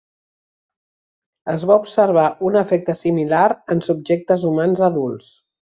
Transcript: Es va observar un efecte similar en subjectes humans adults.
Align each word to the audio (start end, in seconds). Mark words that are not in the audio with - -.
Es 1.53 1.65
va 1.73 1.77
observar 1.83 2.25
un 2.49 2.59
efecte 2.65 2.99
similar 3.05 3.47
en 3.77 3.87
subjectes 3.91 4.51
humans 4.53 4.87
adults. 4.93 5.35